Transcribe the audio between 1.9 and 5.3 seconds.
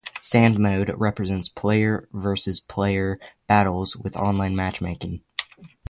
versus player battles with online matchmaking.